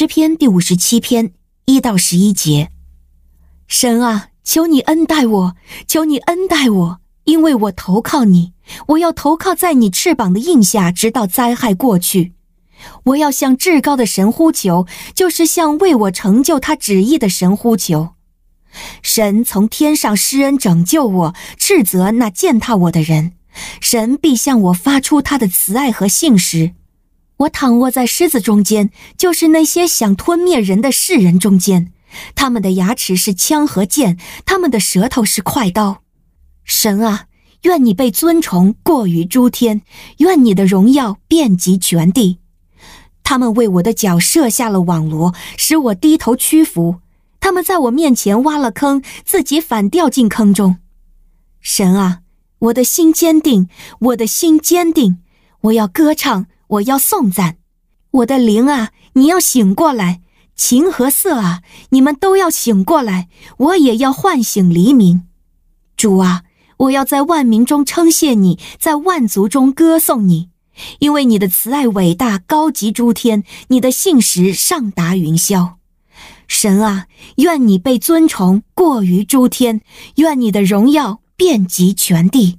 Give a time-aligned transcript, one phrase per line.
[0.00, 1.32] 诗篇第五十七篇
[1.66, 2.70] 一到十一节：
[3.68, 8.54] 神啊，求你恩待我，求你恩待我，因为我投靠你，
[8.86, 12.32] 我要投靠在你翅膀的荫下，直到灾害过去。
[13.04, 18.14] 我要向至高的神呼求，就是向为我成就他旨意的神呼求。
[19.02, 23.32] 神从天上施恩拯救我，斥责那践踏我的人。
[23.82, 26.72] 神必向我发出他的慈爱和信实。
[27.40, 31.92] 我躺卧在狮子中间，就是那些想吞灭人的世人中间。
[32.34, 36.02] 他们的牙齿是枪和剑，他们的舌头是快刀。
[36.64, 37.26] 神啊，
[37.62, 39.80] 愿你被尊崇过于诸天，
[40.18, 42.40] 愿你的荣耀遍及全地。
[43.22, 46.96] 他们为我的脚设下了网罗，使我低头屈服。
[47.38, 50.76] 他们在我面前挖了坑，自己反掉进坑中。
[51.62, 52.20] 神啊，
[52.58, 53.70] 我的心坚定，
[54.00, 55.20] 我的心坚定。
[55.62, 57.56] 我要歌唱，我要颂赞。
[58.10, 60.20] 我的灵啊，你要醒过来；
[60.56, 63.28] 琴和瑟啊，你们都要醒过来。
[63.58, 65.26] 我也要唤醒黎明。
[65.96, 66.42] 主啊，
[66.78, 70.50] 我要在万民中称谢你，在万族中歌颂你。
[71.00, 75.74] 因为你的慈爱伟大，高及诸天；你的信实上达云霄。
[76.48, 79.82] 神啊，愿你被尊崇过于诸天，
[80.16, 82.58] 愿你的荣耀遍及全地。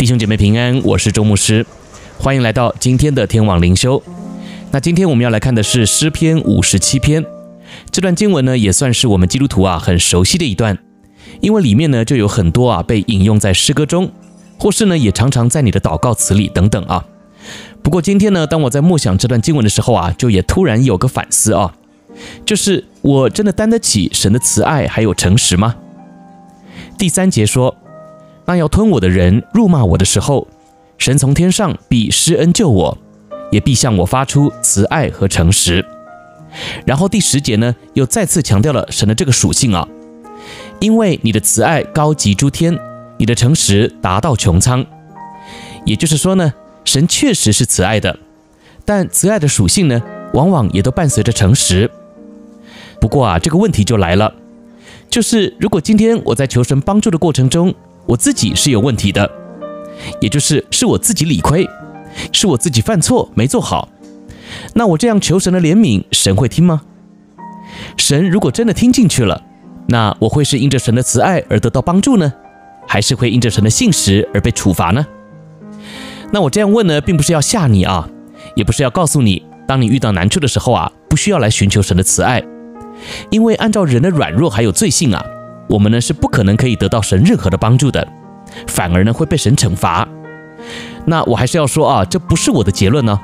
[0.00, 1.66] 弟兄姐妹平安，我是周牧师，
[2.18, 4.02] 欢迎来到今天的天网灵修。
[4.70, 7.22] 那今天我们要来看的是诗篇五十七篇，
[7.90, 10.78] 这段经文呢，也算是我们基督徒啊很熟悉的一段，
[11.42, 14.10] 因为里面呢就有很多啊被引用在诗歌中。
[14.58, 17.04] 或是呢，也常常在你的祷告词里等等啊。
[17.82, 21.74] 不过今天呢，当我在默想这段经文的时候啊，就也突然有个反思啊，
[22.46, 25.76] 就是我真的担得起神的慈爱还有诚实吗？
[26.96, 27.76] 第三节说，
[28.50, 30.48] 那要吞我的人辱骂我的时候，
[30.98, 32.98] 神从天上必施恩救我，
[33.52, 35.86] 也必向我发出慈爱和诚实。
[36.84, 39.86] 然后第十节呢，又再次强调了神的这个属性啊，
[40.80, 42.76] 因为你的慈爱高及诸天。
[43.18, 44.84] 你的诚实达到穹苍，
[45.84, 46.52] 也就是说呢，
[46.84, 48.18] 神确实是慈爱的，
[48.84, 51.88] 但慈爱的属性呢，往往也都伴随着诚实。
[53.00, 54.34] 不过啊，这个问题就来了，
[55.08, 57.72] 就是如果今天我在求神帮助的过程中，
[58.10, 59.30] 我自己是有问题的，
[60.20, 61.68] 也就是是我自己理亏，
[62.32, 63.88] 是我自己犯错没做好，
[64.74, 66.82] 那我这样求神的怜悯，神会听吗？
[67.96, 69.40] 神如果真的听进去了，
[69.86, 72.32] 那我会是因着神的慈爱而得到帮助呢？
[72.88, 75.06] 还是会因着神的信实而被处罚呢？
[76.32, 78.08] 那我这样问呢，并不是要吓你啊，
[78.56, 82.42] 也不是要告诉你，当你遇到难处的时候啊，不需要来寻求神的慈爱，
[83.30, 85.24] 因为按照人的软弱还有罪性啊，
[85.70, 88.06] 我们呢是不可能可以得到神任何的帮助的，
[88.66, 90.06] 反而呢会被神惩罚。
[91.06, 93.18] 那我还是要说啊，这不是我的结论呢。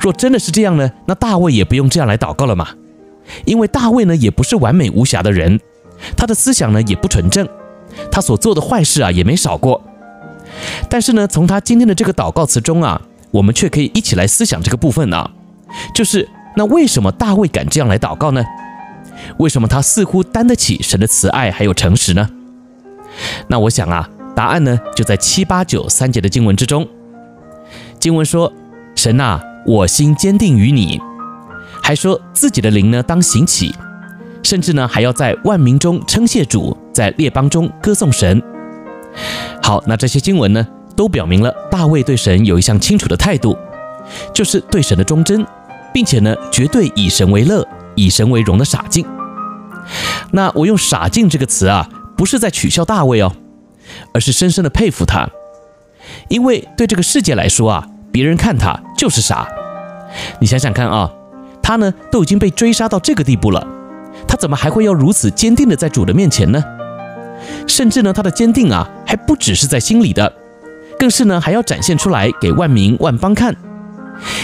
[0.00, 2.68] 若真的是这样呢，那大卫也不用这样来祷告了嘛，
[3.44, 5.60] 因为大卫呢也不是完美无瑕的人，
[6.16, 7.46] 他的思想呢也不纯正。
[8.10, 9.82] 他所做的坏事啊也没少过，
[10.88, 13.00] 但是呢，从他今天的这个祷告词中啊，
[13.30, 15.30] 我们却可以一起来思想这个部分啊，
[15.94, 18.42] 就是那为什么大卫敢这样来祷告呢？
[19.38, 22.28] 为什么他似乎担得起神的慈爱还有诚实呢？
[23.48, 26.86] 那我想啊，答案呢就在七八九三节的经文之中。
[27.98, 28.52] 经文说
[28.94, 31.00] ：“神啊，我心坚定于你。”
[31.82, 33.74] 还说自己的灵呢当行起。
[34.42, 38.40] 甚至呢，还要在万民中称谢主，在列邦中歌颂神。
[39.60, 40.64] 好，那这些经文呢，
[40.94, 43.56] 都表明了大卫对神有一项清楚的态度，
[44.32, 45.44] 就是对神的忠贞，
[45.92, 49.04] 并且呢，绝对以神为乐、以神为荣的傻劲。
[50.32, 53.32] 那我用“傻劲”这个词啊，不是在取笑大卫哦，
[54.12, 55.28] 而是深深的佩服他，
[56.28, 59.48] 因为对这个世界来说啊，别人看他就是傻。
[60.40, 61.12] 你想想看啊，
[61.62, 63.66] 他呢都已经被追杀到这个地步了。
[64.26, 66.62] 他怎么还会要如此坚定的在主的面前呢？
[67.66, 70.32] 甚至呢，他的坚定啊，还不只是在心里的，
[70.98, 73.54] 更是呢，还要展现出来给万民万邦看。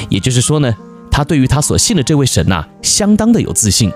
[0.09, 0.75] 也就是说呢，
[1.11, 3.91] 他对于他所信的这位神呐、相当的有自信。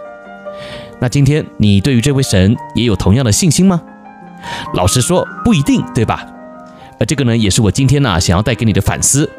[1.00, 3.82] 那今天你对于这位神也有同样的信心吗？
[4.74, 6.26] 老实说，不一定，对吧？
[6.98, 9.30] 而这个呢，也是我今天呢、想要带给你的反思。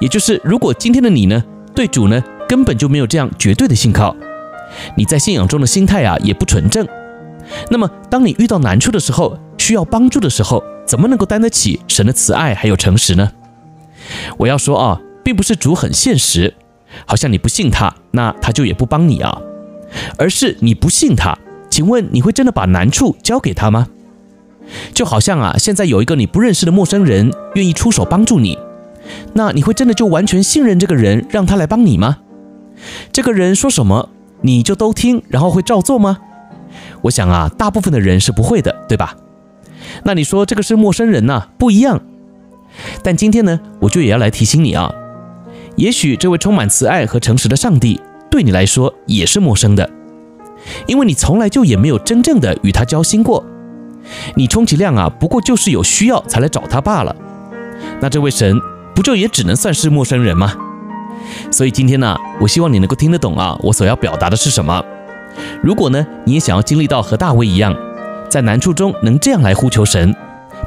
[0.00, 1.42] 也就是，如果今天的你呢，
[1.74, 4.14] 对主呢根本就没有这样绝对的信靠，
[4.96, 6.86] 你在信仰中的心态啊也不纯正。
[7.70, 13.32] 那么，当你遇到难处的时候，需要帮助的时候，怎么能够担得起神的慈爱还有诚实呢？
[14.38, 16.54] 我要说啊，并不是主很现实，
[17.06, 19.40] 好像你不信他，那他就也不帮你啊，
[20.16, 21.36] 而是你不信他。
[21.70, 23.86] 请问你会真的把难处交给他吗？
[24.92, 28.58] 就好像啊，现在有一个你不认识的陌生人愿意出手帮助你，
[29.34, 32.18] 那你会真的就完全信任这个人，让他来帮你吗？
[33.12, 34.10] 这个人说什么
[34.42, 36.18] 你就都听，然后会照做吗？
[37.02, 39.16] 我想啊，大部分的人是不会的，对吧？
[40.04, 42.00] 那你说这个是陌生人呐，不一样。
[43.02, 44.94] 但今天呢，我就也要来提醒你啊，
[45.76, 49.90] 也许这位充满慈爱和诚实的上帝对你来说也是陌生的，
[50.86, 53.44] 因为你从来就也没有真正的与他交心过。
[54.34, 57.14] 你充其量啊，不过就是有需要才来找他罢了。
[58.00, 58.58] 那这位神
[58.94, 60.54] 不就也只能算是陌生人吗？
[61.50, 64.82] 所以今天呢，我希望你能够听得懂啊，我所要表达的是什么。
[65.62, 67.74] 如果呢，你也想要经历到和大卫一样，
[68.28, 70.14] 在难处中能这样来呼求神，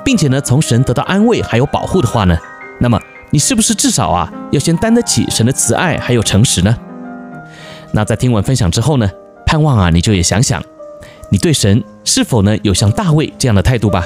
[0.06, 2.38] 并且呢，从神得到安慰还有保护的话呢，
[2.80, 3.00] 那么
[3.32, 6.76] 你是不是至少啊，要先担得起神的慈爱还有诚实呢？
[7.94, 9.10] 那在听完分享之后呢，
[9.46, 10.64] 盼望啊，你就也想想，
[11.30, 14.04] 你对神是否呢有像大卫这样的态度吧。